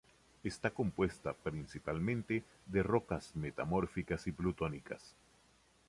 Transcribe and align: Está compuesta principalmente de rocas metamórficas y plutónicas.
Está 0.43 0.71
compuesta 0.71 1.33
principalmente 1.33 2.43
de 2.65 2.81
rocas 2.81 3.35
metamórficas 3.35 4.25
y 4.25 4.31
plutónicas. 4.31 5.15